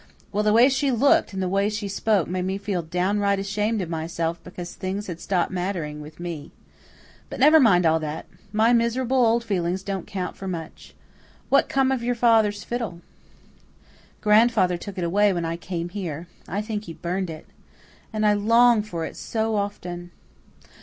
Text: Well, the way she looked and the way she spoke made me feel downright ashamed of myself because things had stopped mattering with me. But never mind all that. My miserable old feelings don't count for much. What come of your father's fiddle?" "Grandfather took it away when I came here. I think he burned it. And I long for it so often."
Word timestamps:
Well, 0.31 0.43
the 0.43 0.51
way 0.51 0.67
she 0.67 0.89
looked 0.89 1.31
and 1.31 1.43
the 1.43 1.47
way 1.47 1.69
she 1.69 1.87
spoke 1.87 2.27
made 2.27 2.45
me 2.45 2.57
feel 2.57 2.81
downright 2.81 3.37
ashamed 3.37 3.83
of 3.83 3.89
myself 3.91 4.43
because 4.43 4.73
things 4.73 5.05
had 5.05 5.19
stopped 5.21 5.51
mattering 5.51 6.01
with 6.01 6.19
me. 6.19 6.49
But 7.29 7.39
never 7.39 7.59
mind 7.59 7.85
all 7.85 7.99
that. 7.99 8.25
My 8.51 8.73
miserable 8.73 9.23
old 9.23 9.43
feelings 9.43 9.83
don't 9.83 10.07
count 10.07 10.35
for 10.35 10.47
much. 10.47 10.95
What 11.49 11.69
come 11.69 11.91
of 11.91 12.01
your 12.01 12.15
father's 12.15 12.63
fiddle?" 12.63 13.01
"Grandfather 14.21 14.75
took 14.75 14.97
it 14.97 15.03
away 15.03 15.33
when 15.33 15.45
I 15.45 15.55
came 15.55 15.89
here. 15.89 16.27
I 16.47 16.63
think 16.63 16.85
he 16.85 16.93
burned 16.93 17.29
it. 17.29 17.45
And 18.11 18.25
I 18.25 18.33
long 18.33 18.81
for 18.81 19.05
it 19.05 19.15
so 19.15 19.55
often." 19.55 20.09